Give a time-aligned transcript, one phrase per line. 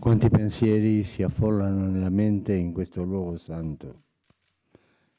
[0.00, 4.04] Quanti pensieri si affollano nella mente in questo luogo santo.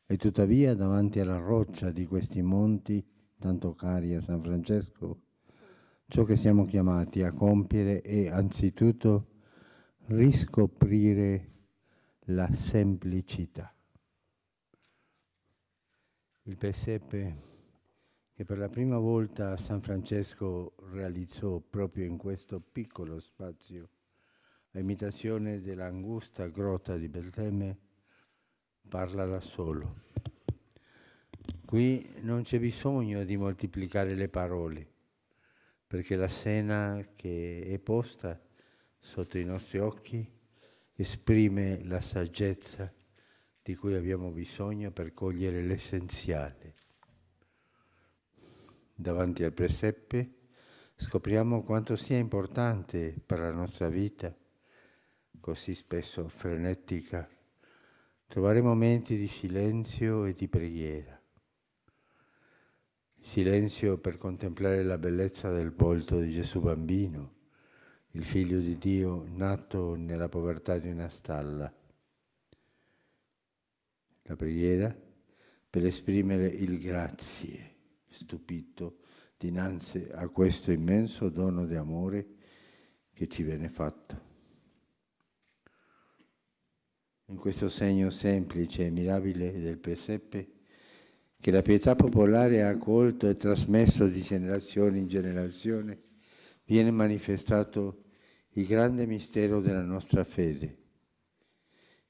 [0.07, 3.05] E tuttavia davanti alla roccia di questi monti,
[3.37, 5.21] tanto cari a San Francesco,
[6.07, 9.27] ciò che siamo chiamati a compiere è anzitutto
[10.07, 11.51] riscoprire
[12.25, 13.71] la semplicità.
[16.41, 17.35] Il presepe
[18.33, 23.87] che per la prima volta San Francesco realizzò proprio in questo piccolo spazio,
[24.73, 27.77] a imitazione dell'angusta grotta di Belteme,
[28.87, 30.03] parla da solo.
[31.65, 34.87] Qui non c'è bisogno di moltiplicare le parole,
[35.87, 38.39] perché la scena che è posta
[38.97, 40.25] sotto i nostri occhi
[40.95, 42.93] esprime la saggezza
[43.61, 46.73] di cui abbiamo bisogno per cogliere l'essenziale.
[48.93, 50.35] Davanti al presepe
[50.95, 54.35] scopriamo quanto sia importante per la nostra vita,
[55.41, 57.27] così spesso frenetica,
[58.27, 61.19] trovare momenti di silenzio e di preghiera.
[63.19, 67.33] Silenzio per contemplare la bellezza del volto di Gesù bambino,
[68.11, 71.73] il figlio di Dio nato nella povertà di una stalla.
[74.23, 74.95] La preghiera
[75.69, 77.75] per esprimere il grazie,
[78.07, 78.99] stupito
[79.37, 82.27] dinanzi a questo immenso dono di amore
[83.11, 84.30] che ci viene fatto.
[87.31, 90.51] In questo segno semplice e mirabile del presepe,
[91.39, 96.01] che la pietà popolare ha accolto e trasmesso di generazione in generazione,
[96.65, 98.03] viene manifestato
[98.49, 100.77] il grande mistero della nostra fede.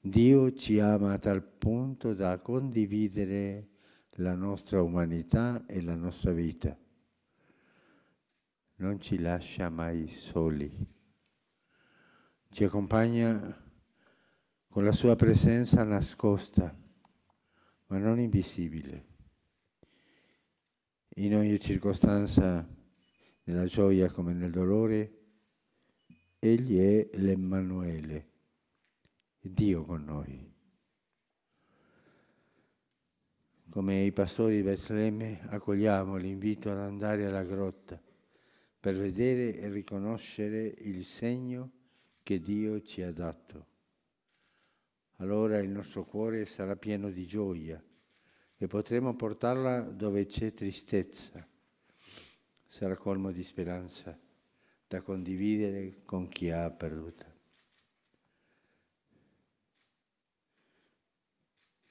[0.00, 3.68] Dio ci ama a tal punto da condividere
[4.16, 6.76] la nostra umanità e la nostra vita.
[8.74, 10.68] Non ci lascia mai soli.
[12.50, 13.61] Ci accompagna
[14.72, 16.74] con la sua presenza nascosta,
[17.86, 19.10] ma non invisibile
[21.16, 22.66] in ogni circostanza,
[23.44, 25.18] nella gioia come nel dolore,
[26.38, 28.28] Egli è l'Emmanuele,
[29.38, 30.50] Dio con noi.
[33.68, 38.00] Come i pastori di Betlemme accogliamo l'invito ad andare alla grotta
[38.80, 41.70] per vedere e riconoscere il segno
[42.22, 43.71] che Dio ci ha dato.
[45.22, 47.80] Allora il nostro cuore sarà pieno di gioia
[48.56, 51.46] e potremo portarla dove c'è tristezza.
[52.66, 54.18] Sarà colmo di speranza
[54.88, 57.32] da condividere con chi ha perduta.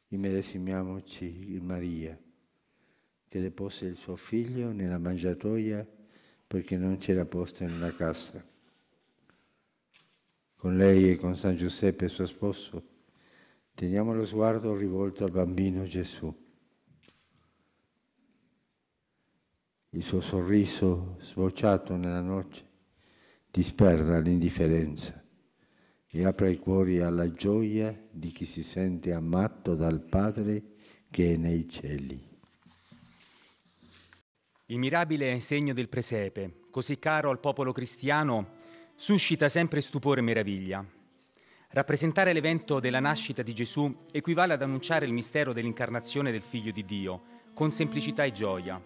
[0.10, 2.20] Immedesimiamoci in Maria,
[3.30, 5.88] che depose il suo figlio nella mangiatoia
[6.46, 8.46] perché non c'era posto una casa.
[10.54, 12.91] Con lei e con San Giuseppe, suo sposo,
[13.74, 16.34] teniamo lo sguardo rivolto al bambino Gesù
[19.94, 22.70] il suo sorriso sbocciato nella noce
[23.52, 25.22] disperda l'indifferenza
[26.08, 30.64] e apre i cuori alla gioia di chi si sente amato dal Padre
[31.10, 32.30] che è nei cieli.
[34.68, 38.56] Il mirabile segno del presepe, così caro al popolo cristiano,
[38.96, 40.86] suscita sempre stupore e meraviglia.
[41.74, 46.84] Rappresentare l'evento della nascita di Gesù equivale ad annunciare il mistero dell'incarnazione del Figlio di
[46.84, 47.22] Dio,
[47.54, 48.82] con semplicità e gioia.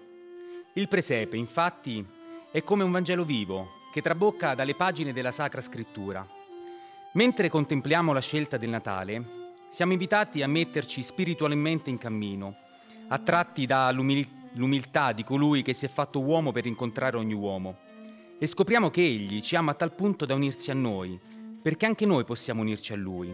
[0.73, 2.05] Il presepe, infatti,
[2.51, 6.27] è come un Vangelo vivo che trabocca dalle pagine della Sacra Scrittura.
[7.13, 12.55] Mentre contempliamo la scelta del Natale, siamo invitati a metterci spiritualmente in cammino,
[13.07, 17.77] attratti dall'umiltà di colui che si è fatto uomo per incontrare ogni uomo.
[18.37, 21.19] E scopriamo che Egli ci ama a tal punto da unirsi a noi,
[21.65, 23.33] perché anche noi possiamo unirci a Lui.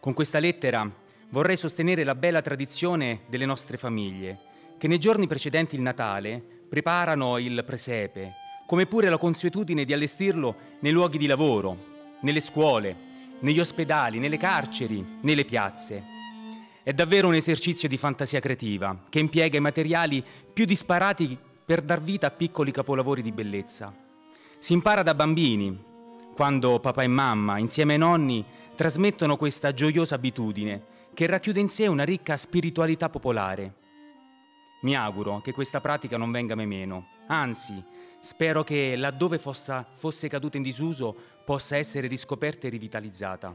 [0.00, 0.90] Con questa lettera
[1.28, 4.36] vorrei sostenere la bella tradizione delle nostre famiglie,
[4.76, 8.32] che nei giorni precedenti il Natale preparano il presepe,
[8.66, 12.96] come pure la consuetudine di allestirlo nei luoghi di lavoro, nelle scuole,
[13.38, 16.02] negli ospedali, nelle carceri, nelle piazze.
[16.82, 22.02] È davvero un esercizio di fantasia creativa che impiega i materiali più disparati per dar
[22.02, 23.94] vita a piccoli capolavori di bellezza.
[24.58, 25.89] Si impara da bambini,
[26.40, 28.42] quando papà e mamma, insieme ai nonni,
[28.74, 33.74] trasmettono questa gioiosa abitudine che racchiude in sé una ricca spiritualità popolare
[34.80, 37.84] mi auguro che questa pratica non venga mai meno, anzi,
[38.20, 41.14] spero che laddove fossa, fosse caduta in disuso
[41.44, 43.54] possa essere riscoperta e rivitalizzata.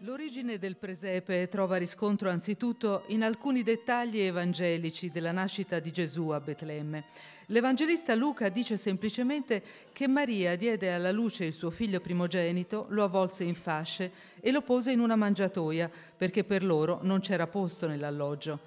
[0.00, 6.40] L'origine del presepe trova riscontro anzitutto in alcuni dettagli evangelici della nascita di Gesù a
[6.40, 7.04] Betlemme.
[7.46, 9.62] L'Evangelista Luca dice semplicemente
[9.92, 14.10] che Maria diede alla luce il suo figlio primogenito, lo avvolse in fasce
[14.40, 18.60] e lo pose in una mangiatoia perché per loro non c'era posto nell'alloggio.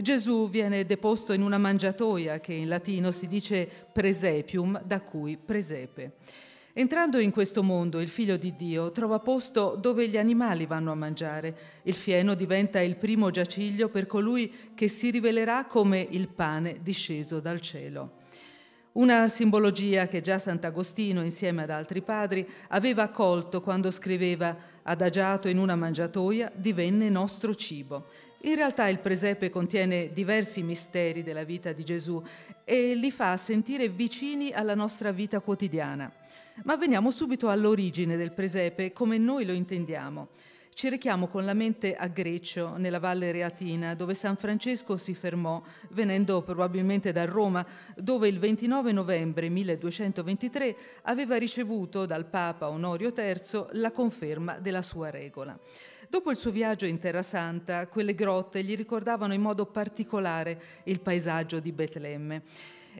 [0.00, 6.12] Gesù viene deposto in una mangiatoia che in latino si dice presepium, da cui presepe.
[6.74, 10.94] Entrando in questo mondo, il figlio di Dio trova posto dove gli animali vanno a
[10.94, 11.54] mangiare.
[11.82, 17.40] Il fieno diventa il primo giaciglio per colui che si rivelerà come il pane disceso
[17.40, 18.20] dal cielo.
[18.92, 25.58] Una simbologia che già Sant'Agostino, insieme ad altri padri, aveva accolto quando scriveva adagiato in
[25.58, 28.04] una mangiatoia divenne nostro cibo.
[28.44, 32.22] In realtà il presepe contiene diversi misteri della vita di Gesù
[32.64, 36.10] e li fa sentire vicini alla nostra vita quotidiana.
[36.64, 40.28] Ma veniamo subito all'origine del presepe, come noi lo intendiamo.
[40.74, 45.62] Ci richiamo con la mente a Greccio, nella Valle Reatina, dove San Francesco si fermò,
[45.90, 47.64] venendo probabilmente da Roma,
[47.96, 55.10] dove il 29 novembre 1223 aveva ricevuto dal Papa Onorio III la conferma della sua
[55.10, 55.58] regola.
[56.08, 61.00] Dopo il suo viaggio in Terra Santa, quelle grotte gli ricordavano in modo particolare il
[61.00, 62.42] paesaggio di Betlemme.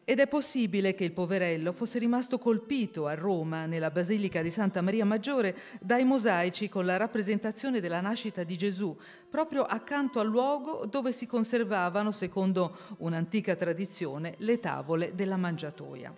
[0.05, 4.83] Ed è possibile che il poverello fosse rimasto colpito a Roma, nella Basilica di Santa
[4.83, 8.97] Maria Maggiore, dai mosaici con la rappresentazione della nascita di Gesù,
[9.31, 16.13] proprio accanto al luogo dove si conservavano, secondo un'antica tradizione, le tavole della mangiatoia.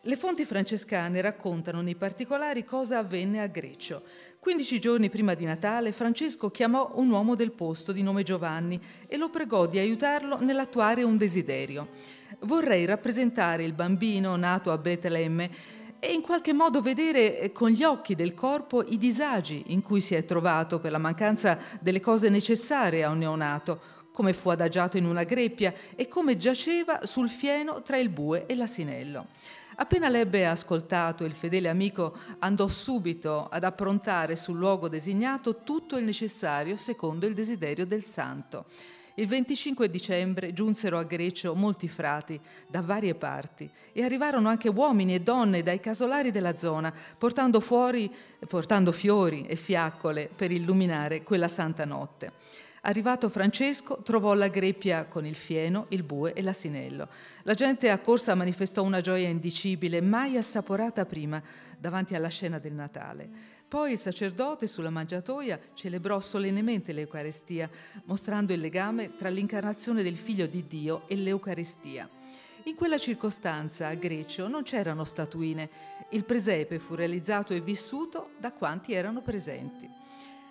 [0.00, 4.02] Le fonti francescane raccontano nei particolari cosa avvenne a Greccio.
[4.40, 9.16] Quindici giorni prima di Natale Francesco chiamò un uomo del posto di nome Giovanni e
[9.16, 15.50] lo pregò di aiutarlo nell'attuare un desiderio vorrei rappresentare il bambino nato a Betlemme
[16.04, 20.00] e in qualche modo vedere eh, con gli occhi del corpo i disagi in cui
[20.00, 23.80] si è trovato per la mancanza delle cose necessarie a un neonato,
[24.12, 28.56] come fu adagiato in una greppia e come giaceva sul fieno tra il bue e
[28.56, 29.28] l'asinello.
[29.76, 36.04] Appena l'ebbe ascoltato, il fedele amico andò subito ad approntare sul luogo designato tutto il
[36.04, 38.66] necessario secondo il desiderio del santo.
[39.16, 45.14] Il 25 dicembre giunsero a Grecio molti frati da varie parti e arrivarono anche uomini
[45.14, 48.10] e donne dai casolari della zona, portando, fuori,
[48.48, 52.32] portando fiori e fiaccole per illuminare quella santa notte.
[52.84, 57.06] Arrivato Francesco trovò la greppia con il fieno, il bue e l'asinello.
[57.42, 61.40] La gente accorsa manifestò una gioia indicibile, mai assaporata prima,
[61.78, 63.60] davanti alla scena del Natale.
[63.72, 67.70] Poi il sacerdote sulla mangiatoia celebrò solennemente l'Eucarestia,
[68.04, 72.06] mostrando il legame tra l'incarnazione del Figlio di Dio e l'Eucarestia.
[72.64, 75.70] In quella circostanza a Grecio non c'erano statuine,
[76.10, 79.88] il presepe fu realizzato e vissuto da quanti erano presenti.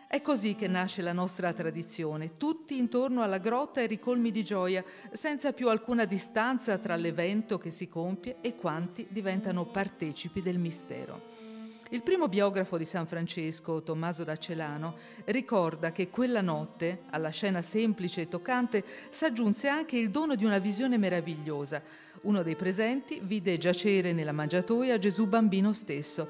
[0.08, 4.84] È così che nasce la nostra tradizione, tutti intorno alla grotta e ricolmi di gioia,
[5.12, 11.51] senza più alcuna distanza tra l'evento che si compie e quanti diventano partecipi del mistero.
[11.94, 14.96] Il primo biografo di San Francesco, Tommaso da Celano,
[15.26, 20.60] ricorda che quella notte, alla scena semplice e toccante, s'aggiunse anche il dono di una
[20.60, 21.84] visione meravigliosa.
[22.22, 26.30] Uno dei presenti vide giacere nella mangiatoia Gesù bambino stesso.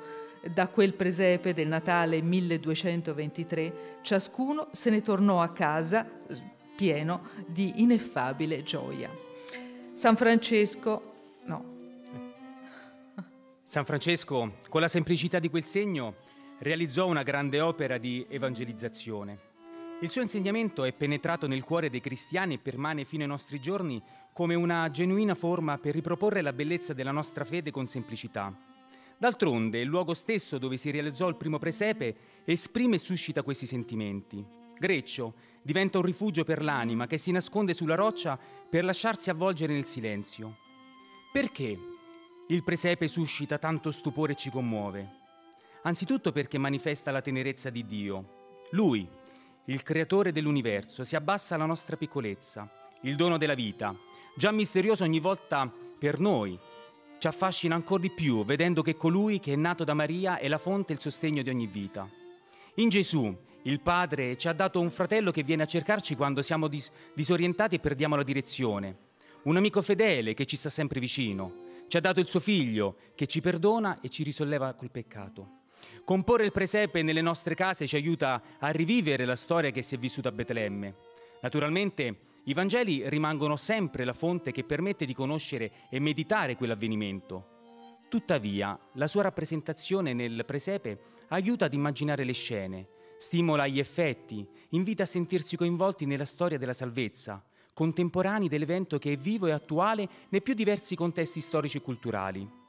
[0.52, 6.10] Da quel presepe del Natale 1223, ciascuno se ne tornò a casa
[6.76, 9.12] pieno di ineffabile gioia.
[9.94, 11.14] San Francesco,
[11.44, 11.71] no,
[13.72, 16.16] San Francesco, con la semplicità di quel segno,
[16.60, 19.40] realizzò una grande opera di evangelizzazione.
[20.02, 24.04] Il suo insegnamento è penetrato nel cuore dei cristiani e permane fino ai nostri giorni
[24.34, 28.54] come una genuina forma per riproporre la bellezza della nostra fede con semplicità.
[29.18, 34.46] D'altronde, il luogo stesso dove si realizzò il primo presepe esprime e suscita questi sentimenti.
[34.78, 38.38] Greccio diventa un rifugio per l'anima che si nasconde sulla roccia
[38.70, 40.58] per lasciarsi avvolgere nel silenzio.
[41.32, 42.00] Perché
[42.52, 45.20] il presepe suscita tanto stupore e ci commuove.
[45.84, 48.58] Anzitutto perché manifesta la tenerezza di Dio.
[48.72, 49.08] Lui,
[49.66, 52.70] il creatore dell'universo, si abbassa alla nostra piccolezza,
[53.04, 53.96] il dono della vita,
[54.36, 56.60] già misterioso ogni volta per noi,
[57.20, 60.58] ci affascina ancora di più vedendo che colui che è nato da Maria è la
[60.58, 62.10] fonte e il sostegno di ogni vita.
[62.76, 66.68] In Gesù, il Padre ci ha dato un fratello che viene a cercarci quando siamo
[66.68, 68.98] dis- disorientati e perdiamo la direzione,
[69.44, 71.61] un amico fedele che ci sta sempre vicino,
[71.92, 75.64] ci ha dato il suo figlio che ci perdona e ci risolleva col peccato.
[76.06, 79.98] Comporre il presepe nelle nostre case ci aiuta a rivivere la storia che si è
[79.98, 80.96] vissuta a Betlemme.
[81.42, 88.00] Naturalmente i Vangeli rimangono sempre la fonte che permette di conoscere e meditare quell'avvenimento.
[88.08, 95.04] Tuttavia, la sua rappresentazione nel presepe aiuta ad immaginare le scene, stimola gli effetti, invita
[95.04, 100.42] a sentirsi coinvolti nella storia della salvezza, contemporanei dell'evento che è vivo e attuale nei
[100.42, 102.60] più diversi contesti storici e culturali.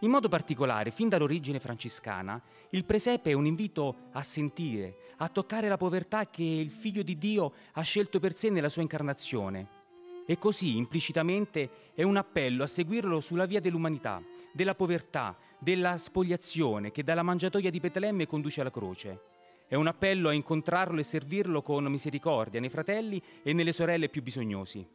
[0.00, 5.68] In modo particolare, fin dall'origine francescana, il presepe è un invito a sentire, a toccare
[5.68, 9.84] la povertà che il Figlio di Dio ha scelto per sé nella sua incarnazione.
[10.26, 14.22] E così, implicitamente, è un appello a seguirlo sulla via dell'umanità,
[14.52, 19.35] della povertà, della spogliazione che dalla mangiatoia di Betlemme conduce alla croce.
[19.68, 24.22] È un appello a incontrarlo e servirlo con misericordia nei fratelli e nelle sorelle più
[24.22, 24.86] bisognosi.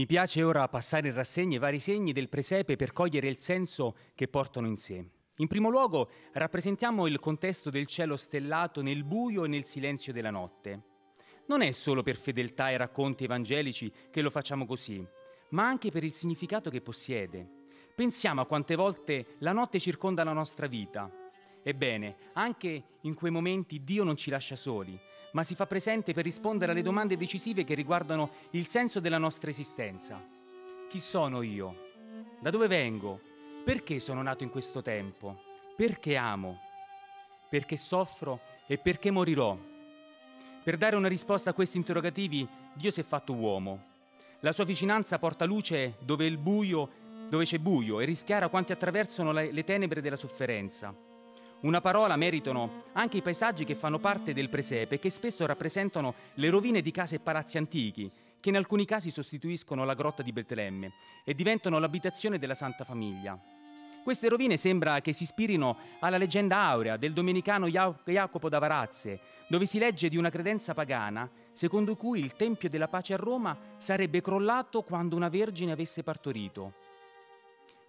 [0.00, 3.96] Mi piace ora passare in rassegna i vari segni del presepe per cogliere il senso
[4.14, 5.04] che portano in sé.
[5.36, 10.30] In primo luogo rappresentiamo il contesto del cielo stellato nel buio e nel silenzio della
[10.30, 10.84] notte.
[11.48, 15.06] Non è solo per fedeltà ai racconti evangelici che lo facciamo così,
[15.50, 17.46] ma anche per il significato che possiede.
[17.94, 21.12] Pensiamo a quante volte la notte circonda la nostra vita.
[21.62, 24.98] Ebbene, anche in quei momenti Dio non ci lascia soli,
[25.32, 29.50] ma si fa presente per rispondere alle domande decisive che riguardano il senso della nostra
[29.50, 30.20] esistenza.
[30.88, 31.88] Chi sono io?
[32.40, 33.20] Da dove vengo?
[33.64, 35.42] Perché sono nato in questo tempo?
[35.76, 36.58] Perché amo?
[37.48, 39.56] Perché soffro e perché morirò?
[40.62, 43.88] Per dare una risposta a questi interrogativi, Dio si è fatto uomo.
[44.40, 46.90] La sua vicinanza porta luce dove, buio,
[47.28, 51.08] dove c'è buio e rischiara quanti attraversano le tenebre della sofferenza.
[51.62, 56.48] Una parola meritano anche i paesaggi che fanno parte del presepe che spesso rappresentano le
[56.48, 60.92] rovine di case e palazzi antichi, che in alcuni casi sostituiscono la grotta di Betlemme
[61.22, 63.38] e diventano l'abitazione della Santa Famiglia.
[64.02, 69.66] Queste rovine sembra che si ispirino alla leggenda aurea del domenicano Jacopo da Varazze, dove
[69.66, 74.22] si legge di una credenza pagana secondo cui il Tempio della Pace a Roma sarebbe
[74.22, 76.72] crollato quando una vergine avesse partorito.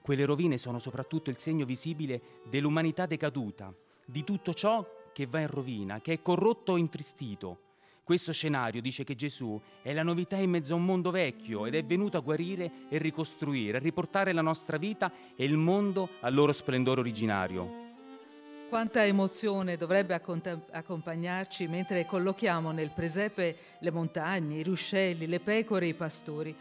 [0.02, 3.72] Quelle rovine sono soprattutto il segno visibile dell'umanità decaduta,
[4.04, 7.60] di tutto ciò che va in rovina, che è corrotto o intristito.
[8.04, 11.76] Questo scenario dice che Gesù è la novità in mezzo a un mondo vecchio ed
[11.76, 16.34] è venuto a guarire e ricostruire, a riportare la nostra vita e il mondo al
[16.34, 17.90] loro splendore originario.
[18.70, 20.20] Quanta emozione dovrebbe
[20.72, 26.56] accompagnarci mentre collochiamo nel presepe le montagne, i ruscelli, le pecore e i pastori.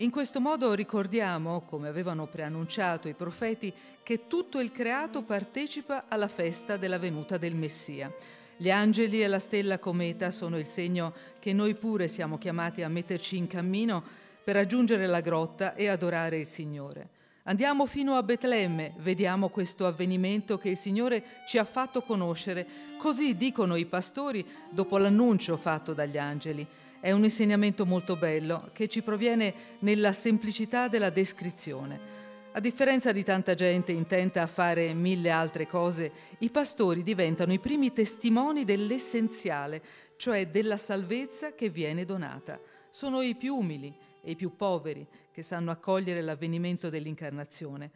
[0.00, 3.74] In questo modo ricordiamo, come avevano preannunciato i profeti,
[4.04, 8.14] che tutto il creato partecipa alla festa della venuta del Messia.
[8.56, 12.88] Gli angeli e la stella cometa sono il segno che noi pure siamo chiamati a
[12.88, 14.04] metterci in cammino
[14.44, 17.08] per raggiungere la grotta e adorare il Signore.
[17.42, 22.64] Andiamo fino a Betlemme, vediamo questo avvenimento che il Signore ci ha fatto conoscere,
[22.98, 26.64] così dicono i pastori dopo l'annuncio fatto dagli angeli.
[27.00, 32.16] È un insegnamento molto bello che ci proviene nella semplicità della descrizione.
[32.52, 37.60] A differenza di tanta gente intenta a fare mille altre cose, i pastori diventano i
[37.60, 39.80] primi testimoni dell'essenziale,
[40.16, 42.58] cioè della salvezza che viene donata.
[42.90, 47.90] Sono i più umili e i più poveri che sanno accogliere l'avvenimento dell'incarnazione.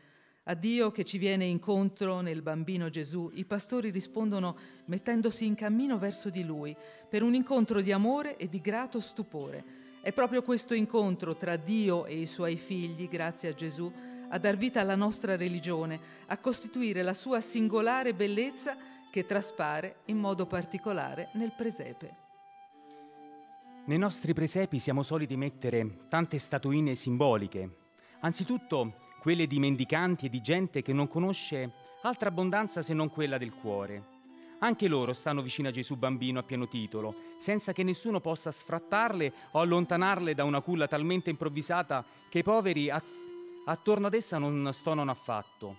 [0.46, 4.56] A Dio che ci viene incontro nel bambino Gesù, i pastori rispondono
[4.86, 6.76] mettendosi in cammino verso di Lui
[7.08, 9.64] per un incontro di amore e di grato stupore.
[10.02, 13.92] È proprio questo incontro tra Dio e i suoi figli, grazie a Gesù,
[14.30, 18.76] a dar vita alla nostra religione, a costituire la sua singolare bellezza
[19.12, 22.16] che traspare in modo particolare nel presepe.
[23.84, 27.76] Nei nostri presepi siamo soliti mettere tante statuine simboliche.
[28.22, 31.70] Anzitutto quelle di mendicanti e di gente che non conosce
[32.02, 34.10] altra abbondanza se non quella del cuore.
[34.58, 39.32] Anche loro stanno vicino a Gesù bambino a pieno titolo, senza che nessuno possa sfrattarle
[39.52, 45.12] o allontanarle da una culla talmente improvvisata che i poveri attorno ad essa non stonano
[45.12, 45.76] affatto.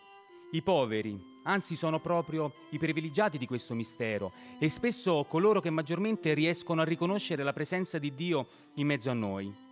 [0.51, 6.33] I poveri, anzi sono proprio i privilegiati di questo mistero e spesso coloro che maggiormente
[6.33, 9.62] riescono a riconoscere la presenza di Dio in mezzo a noi.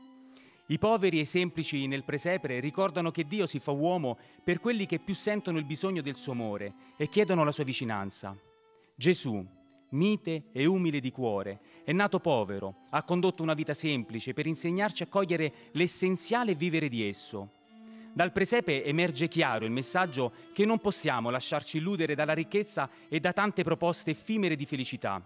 [0.68, 4.86] I poveri e i semplici nel presepere ricordano che Dio si fa uomo per quelli
[4.86, 8.38] che più sentono il bisogno del suo amore e chiedono la sua vicinanza.
[8.96, 9.46] Gesù,
[9.90, 15.04] mite e umile di cuore, è nato povero, ha condotto una vita semplice per insegnarci
[15.04, 17.60] a cogliere l'essenziale vivere di esso.
[18.14, 23.32] Dal presepe emerge chiaro il messaggio che non possiamo lasciarci illudere dalla ricchezza e da
[23.32, 25.26] tante proposte effimere di felicità.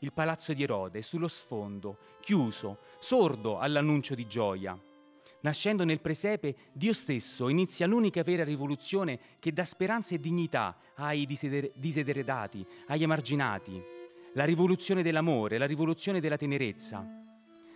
[0.00, 4.78] Il palazzo di Erode è sullo sfondo, chiuso, sordo all'annuncio di gioia.
[5.40, 11.26] Nascendo nel presepe, Dio stesso inizia l'unica vera rivoluzione che dà speranza e dignità ai
[11.26, 13.82] diseredati, agli emarginati.
[14.34, 17.04] La rivoluzione dell'amore, la rivoluzione della tenerezza.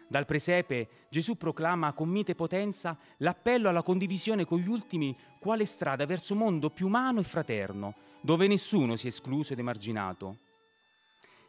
[0.09, 6.07] Dal presepe Gesù proclama con mite potenza l'appello alla condivisione con gli ultimi quale strada
[6.07, 10.39] verso un mondo più umano e fraterno, dove nessuno sia escluso ed emarginato.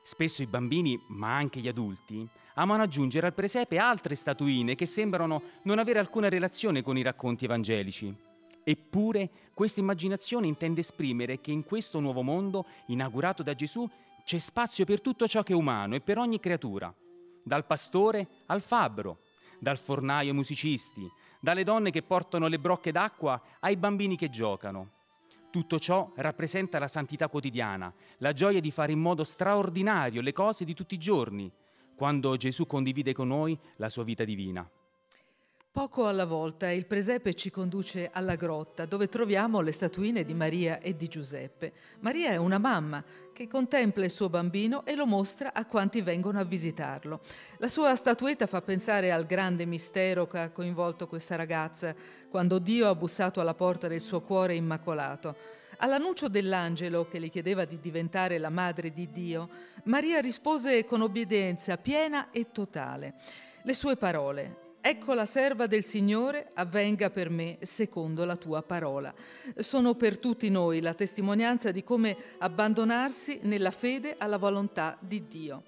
[0.04, 5.42] Spesso i bambini, ma anche gli adulti, amano aggiungere al presepe altre statuine che sembrano
[5.64, 8.14] non avere alcuna relazione con i racconti evangelici.
[8.64, 13.90] Eppure questa immaginazione intende esprimere che in questo nuovo mondo, inaugurato da Gesù,
[14.24, 16.94] c'è spazio per tutto ciò che è umano e per ogni creatura
[17.44, 19.20] dal pastore al fabbro,
[19.60, 25.02] dal fornaio ai musicisti, dalle donne che portano le brocche d'acqua ai bambini che giocano.
[25.54, 30.66] Tutto ciò rappresenta la santità quotidiana, la gioia di fare in modo straordinario le cose
[30.66, 31.54] di tutti i giorni,
[31.96, 34.68] quando Gesù condivide con noi la sua vita divina.
[35.74, 40.78] Poco alla volta il presepe ci conduce alla grotta dove troviamo le statuine di Maria
[40.78, 41.74] e di Giuseppe.
[42.02, 43.04] Maria è una mamma
[43.34, 47.22] che contempla il suo bambino e lo mostra a quanti vengono a visitarlo.
[47.58, 51.96] La sua statuetta fa pensare al grande mistero che ha coinvolto questa ragazza
[52.30, 55.36] quando Dio ha bussato alla porta del suo cuore immacolato.
[55.78, 59.50] All'annuncio dell'angelo che le chiedeva di diventare la madre di Dio,
[59.86, 63.16] Maria rispose con obbedienza piena e totale.
[63.64, 69.14] Le sue parole, Ecco la serva del Signore, avvenga per me secondo la tua parola.
[69.56, 75.64] Sono per tutti noi la testimonianza di come abbandonarsi nella fede alla volontà di Dio.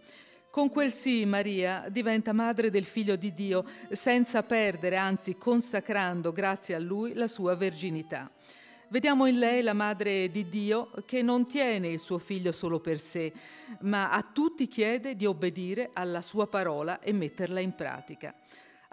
[0.49, 6.75] Con quel sì Maria diventa madre del figlio di Dio senza perdere, anzi consacrando grazie
[6.75, 8.29] a lui la sua verginità.
[8.89, 12.99] Vediamo in lei la madre di Dio che non tiene il suo figlio solo per
[12.99, 13.31] sé,
[13.83, 18.35] ma a tutti chiede di obbedire alla sua parola e metterla in pratica.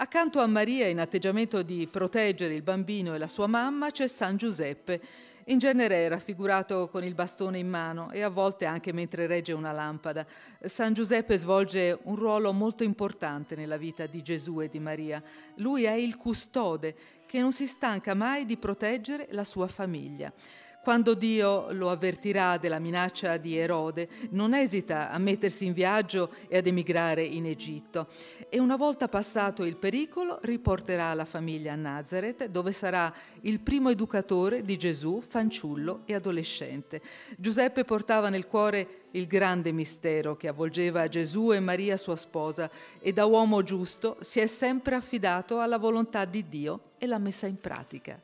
[0.02, 4.36] Accanto a Maria, in atteggiamento di proteggere il bambino e la sua mamma, c'è San
[4.36, 5.00] Giuseppe.
[5.44, 9.52] In genere è raffigurato con il bastone in mano e a volte anche mentre regge
[9.52, 10.26] una lampada.
[10.60, 15.22] San Giuseppe svolge un ruolo molto importante nella vita di Gesù e di Maria.
[15.58, 20.32] Lui è il custode che non si stanca mai di proteggere la sua famiglia.
[20.82, 26.56] Quando Dio lo avvertirà della minaccia di Erode, non esita a mettersi in viaggio e
[26.56, 28.08] ad emigrare in Egitto.
[28.48, 33.90] E una volta passato il pericolo, riporterà la famiglia a Nazareth, dove sarà il primo
[33.90, 37.00] educatore di Gesù, fanciullo e adolescente.
[37.36, 42.68] Giuseppe portava nel cuore il grande mistero che avvolgeva Gesù e Maria sua sposa
[42.98, 47.46] e da uomo giusto si è sempre affidato alla volontà di Dio e l'ha messa
[47.46, 48.20] in pratica.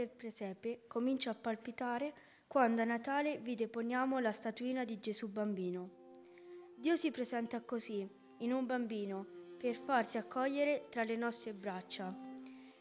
[0.00, 2.14] Del presepe comincia a palpitare
[2.46, 5.98] quando a Natale vi deponiamo la statuina di Gesù bambino.
[6.74, 8.08] Dio si presenta così,
[8.38, 9.26] in un bambino,
[9.58, 12.16] per farsi accogliere tra le nostre braccia.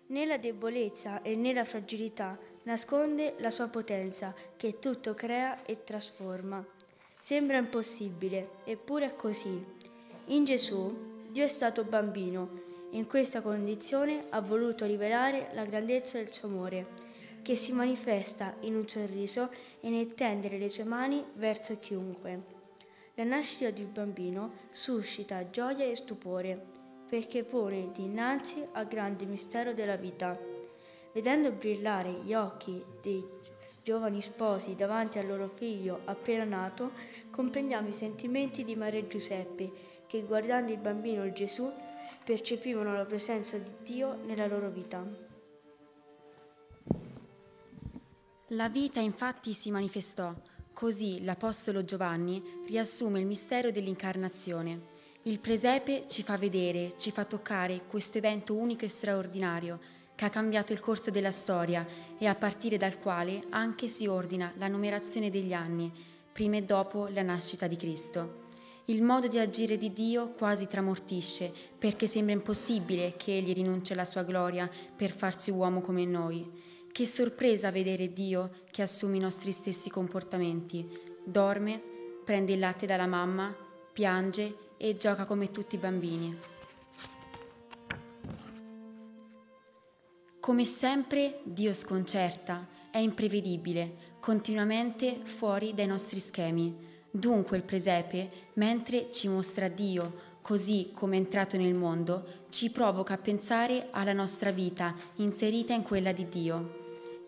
[0.08, 6.66] Nella debolezza e nella fragilità nasconde la sua potenza che tutto crea e trasforma.
[7.20, 9.62] Sembra impossibile, eppure è così.
[10.28, 16.18] In Gesù Dio è stato bambino e in questa condizione ha voluto rivelare la grandezza
[16.18, 17.09] del suo amore,
[17.42, 19.50] che si manifesta in un sorriso
[19.80, 22.58] e nel tendere le sue mani verso chiunque.
[23.16, 26.58] La nascita di un bambino suscita gioia e stupore,
[27.10, 30.40] perché pone dinanzi al grande mistero della vita.
[31.12, 33.26] Vedendo brillare gli occhi dei
[33.84, 36.92] giovani sposi davanti al loro figlio appena nato,
[37.32, 39.72] comprendiamo i sentimenti di Maria e Giuseppe,
[40.06, 41.72] che guardando il bambino Gesù
[42.24, 45.29] percepivano la presenza di Dio nella loro vita.
[48.54, 50.34] La vita infatti si manifestò,
[50.74, 54.98] così l'Apostolo Giovanni riassume il mistero dell'incarnazione.
[55.24, 59.80] Il presepe ci fa vedere, ci fa toccare questo evento unico e straordinario
[60.16, 61.86] che ha cambiato il corso della storia
[62.18, 65.92] e a partire dal quale anche si ordina la numerazione degli anni,
[66.32, 68.48] prima e dopo la nascita di Cristo.
[68.86, 74.06] Il modo di agire di Dio quasi tramortisce, perché sembra impossibile che Egli rinunci alla
[74.06, 76.78] sua gloria per farsi uomo come noi.
[77.00, 80.86] Che sorpresa vedere Dio che assume i nostri stessi comportamenti.
[81.24, 81.82] Dorme,
[82.26, 83.56] prende il latte dalla mamma,
[83.94, 86.38] piange e gioca come tutti i bambini.
[90.42, 96.76] Come sempre Dio sconcerta, è imprevedibile, continuamente fuori dai nostri schemi.
[97.10, 103.14] Dunque il presepe, mentre ci mostra Dio così come è entrato nel mondo, ci provoca
[103.14, 106.79] a pensare alla nostra vita inserita in quella di Dio.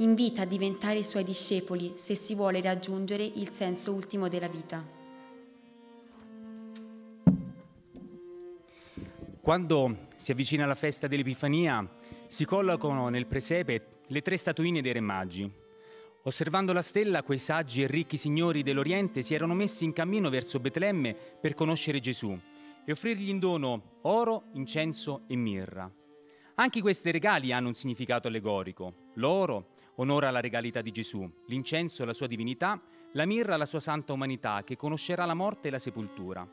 [0.02, 4.84] Invita a diventare i suoi discepoli se si vuole raggiungere il senso ultimo della vita.
[9.40, 11.88] Quando si avvicina la festa dell'Epifania,
[12.28, 15.52] si collocano nel presepe le tre statuine dei Re Magi,
[16.24, 20.60] Osservando la stella, quei saggi e ricchi signori dell'Oriente si erano messi in cammino verso
[20.60, 22.38] Betlemme per conoscere Gesù
[22.86, 25.92] e offrirgli in dono oro, incenso e mirra.
[26.56, 29.10] Anche questi regali hanno un significato allegorico.
[29.16, 32.82] L'oro onora la regalità di Gesù, l'incenso la sua divinità,
[33.13, 36.47] la mirra la sua santa umanità che conoscerà la morte e la sepoltura.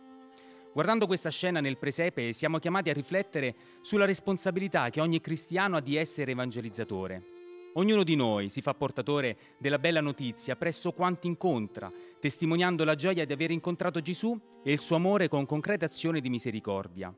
[0.73, 5.81] Guardando questa scena nel presepe siamo chiamati a riflettere sulla responsabilità che ogni cristiano ha
[5.81, 7.37] di essere evangelizzatore
[7.75, 13.25] Ognuno di noi si fa portatore della bella notizia presso quanti incontra, testimoniando la gioia
[13.25, 17.15] di aver incontrato Gesù e il suo amore con concrete azioni di misericordia.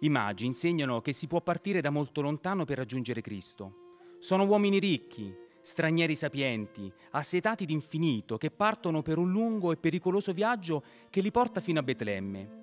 [0.00, 3.83] I magi insegnano che si può partire da molto lontano per raggiungere Cristo.
[4.24, 10.82] Sono uomini ricchi, stranieri sapienti, assetati d'infinito, che partono per un lungo e pericoloso viaggio
[11.10, 12.62] che li porta fino a Betlemme.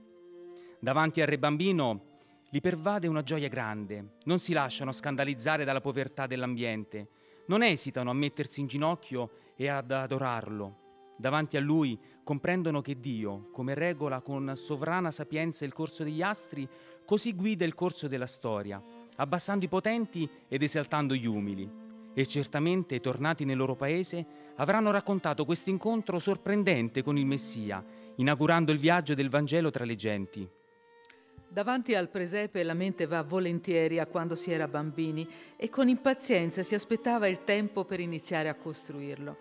[0.79, 2.17] Davanti al re bambino
[2.49, 7.09] li pervade una gioia grande, non si lasciano scandalizzare dalla povertà dell'ambiente,
[7.45, 11.13] non esitano a mettersi in ginocchio e ad adorarlo.
[11.15, 16.67] Davanti a lui comprendono che Dio, come regola con sovrana sapienza il corso degli astri,
[17.05, 18.81] così guida il corso della storia,
[19.21, 21.69] abbassando i potenti ed esaltando gli umili.
[22.13, 27.83] E certamente, tornati nel loro paese, avranno raccontato questo incontro sorprendente con il Messia,
[28.15, 30.49] inaugurando il viaggio del Vangelo tra le genti.
[31.47, 36.63] Davanti al presepe la mente va volentieri a quando si era bambini e con impazienza
[36.63, 39.37] si aspettava il tempo per iniziare a costruirlo.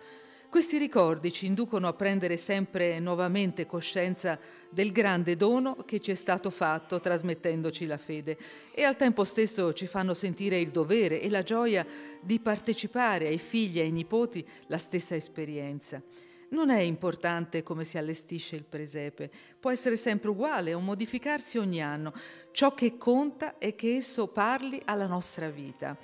[0.51, 4.37] Questi ricordi ci inducono a prendere sempre nuovamente coscienza
[4.69, 8.37] del grande dono che ci è stato fatto trasmettendoci la fede
[8.73, 11.87] e al tempo stesso ci fanno sentire il dovere e la gioia
[12.19, 16.01] di partecipare ai figli e ai nipoti la stessa esperienza.
[16.49, 21.81] Non è importante come si allestisce il presepe, può essere sempre uguale o modificarsi ogni
[21.81, 22.11] anno.
[22.51, 25.97] Ciò che conta è che esso parli alla nostra vita.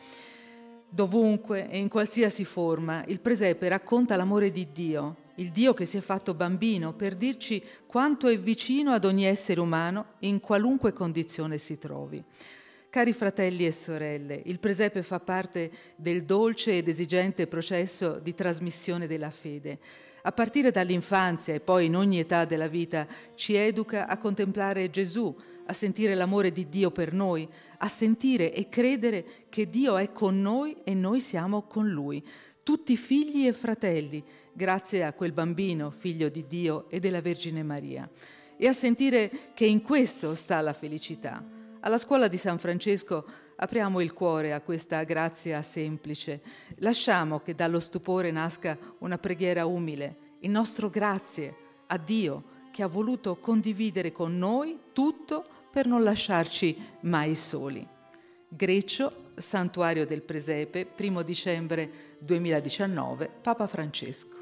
[0.90, 5.98] Dovunque e in qualsiasi forma, il presepe racconta l'amore di Dio, il Dio che si
[5.98, 11.58] è fatto bambino per dirci quanto è vicino ad ogni essere umano in qualunque condizione
[11.58, 12.24] si trovi.
[12.90, 19.08] Cari fratelli e sorelle, il presepe fa parte del dolce ed esigente processo di trasmissione
[19.08, 19.80] della fede
[20.28, 25.34] a partire dall'infanzia e poi in ogni età della vita, ci educa a contemplare Gesù,
[25.66, 30.42] a sentire l'amore di Dio per noi, a sentire e credere che Dio è con
[30.42, 32.22] noi e noi siamo con Lui,
[32.62, 38.10] tutti figli e fratelli, grazie a quel bambino, figlio di Dio e della Vergine Maria,
[38.58, 41.42] e a sentire che in questo sta la felicità.
[41.80, 43.26] Alla scuola di San Francesco
[43.58, 46.42] apriamo il cuore a questa grazia semplice.
[46.78, 51.56] Lasciamo che dallo stupore nasca una preghiera umile, il nostro grazie
[51.88, 57.86] a Dio che ha voluto condividere con noi tutto per non lasciarci mai soli.
[58.48, 64.37] Greccio, Santuario del Presepe, 1 dicembre 2019, Papa Francesco.